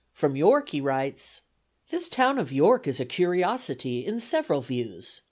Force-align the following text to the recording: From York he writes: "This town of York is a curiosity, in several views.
From 0.13 0.35
York 0.35 0.69
he 0.69 0.81
writes: 0.81 1.41
"This 1.91 2.09
town 2.09 2.39
of 2.39 2.51
York 2.51 2.87
is 2.87 2.99
a 2.99 3.05
curiosity, 3.05 4.03
in 4.03 4.19
several 4.19 4.61
views. 4.61 5.19